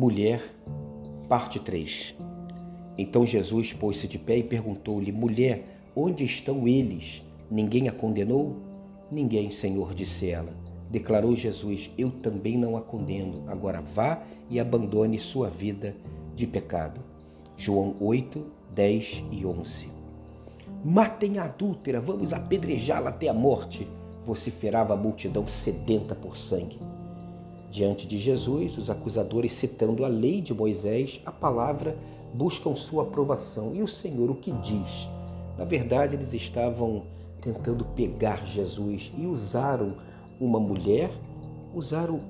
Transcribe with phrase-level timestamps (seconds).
[0.00, 0.42] Mulher,
[1.28, 2.14] parte 3.
[2.96, 5.62] Então Jesus pôs-se de pé e perguntou-lhe: Mulher,
[5.94, 7.22] onde estão eles?
[7.50, 8.56] Ninguém a condenou?
[9.12, 10.54] Ninguém, Senhor, disse ela.
[10.88, 13.44] Declarou Jesus: Eu também não a condeno.
[13.46, 15.94] Agora vá e abandone sua vida
[16.34, 17.02] de pecado.
[17.54, 18.42] João 8,
[18.74, 19.88] 10 e 11.
[20.82, 23.86] Matem a adúltera, vamos apedrejá-la até a morte,
[24.24, 26.78] vociferava a multidão sedenta por sangue.
[27.70, 31.96] Diante de Jesus, os acusadores, citando a lei de Moisés, a palavra,
[32.34, 33.74] buscam sua aprovação.
[33.74, 35.08] E o Senhor o que diz?
[35.56, 37.04] Na verdade, eles estavam
[37.40, 39.94] tentando pegar Jesus e usaram
[40.40, 41.10] uma mulher,
[41.74, 42.20] usaram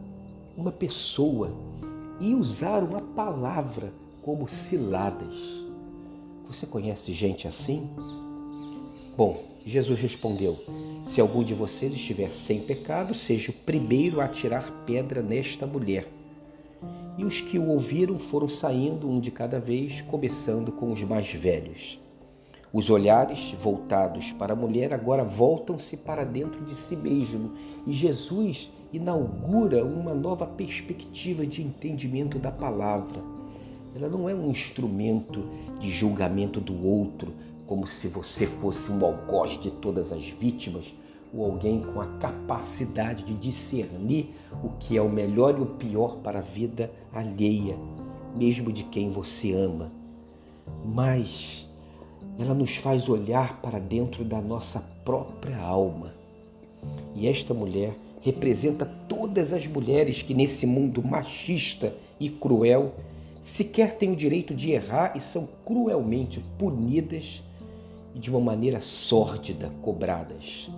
[0.57, 1.51] uma pessoa
[2.21, 5.65] e usaram a palavra como ciladas.
[6.47, 7.89] Você conhece gente assim?
[9.21, 10.61] Bom, Jesus respondeu:
[11.05, 16.09] Se algum de vocês estiver sem pecado, seja o primeiro a atirar pedra nesta mulher.
[17.19, 21.31] E os que o ouviram foram saindo um de cada vez, começando com os mais
[21.35, 22.01] velhos.
[22.73, 27.53] Os olhares voltados para a mulher agora voltam-se para dentro de si mesmo
[27.87, 33.21] e Jesus inaugura uma nova perspectiva de entendimento da palavra.
[33.95, 35.45] Ela não é um instrumento
[35.79, 37.35] de julgamento do outro,
[37.71, 40.93] como se você fosse um algoz de todas as vítimas
[41.33, 46.17] ou alguém com a capacidade de discernir o que é o melhor e o pior
[46.17, 47.79] para a vida alheia,
[48.35, 49.93] mesmo de quem você ama.
[50.85, 51.65] Mas
[52.41, 56.13] ela nos faz olhar para dentro da nossa própria alma.
[57.15, 62.95] E esta mulher representa todas as mulheres que nesse mundo machista e cruel
[63.41, 67.45] sequer têm o direito de errar e são cruelmente punidas
[68.15, 70.71] e de uma maneira sórdida cobradas.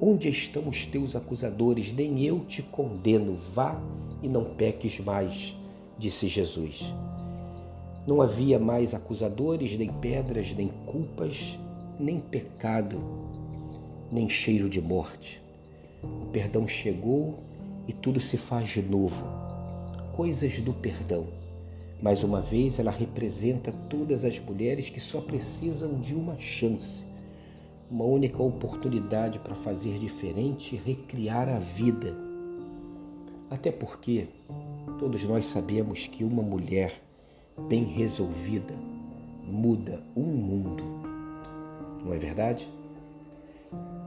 [0.00, 1.92] Onde estão os teus acusadores?
[1.92, 3.36] Nem eu te condeno.
[3.36, 3.80] Vá
[4.22, 5.54] e não peques mais,
[5.98, 6.92] disse Jesus.
[8.06, 11.58] Não havia mais acusadores, nem pedras, nem culpas,
[11.98, 12.98] nem pecado,
[14.12, 15.42] nem cheiro de morte.
[16.02, 17.38] O perdão chegou
[17.88, 19.24] e tudo se faz novo.
[20.12, 21.43] Coisas do perdão.
[22.02, 27.04] Mais uma vez, ela representa todas as mulheres que só precisam de uma chance,
[27.90, 32.14] uma única oportunidade para fazer diferente e recriar a vida.
[33.50, 34.28] Até porque
[34.98, 36.92] todos nós sabemos que uma mulher
[37.68, 38.74] bem resolvida
[39.46, 40.84] muda um mundo.
[42.04, 42.68] Não é verdade?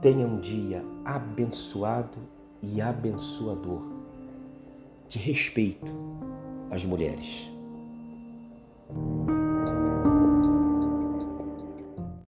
[0.00, 2.18] Tenha um dia abençoado
[2.62, 3.82] e abençoador
[5.08, 5.92] de respeito
[6.70, 7.50] às mulheres.